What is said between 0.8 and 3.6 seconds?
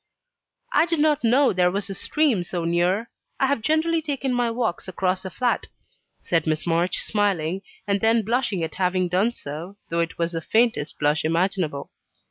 did not know there was a stream so near. I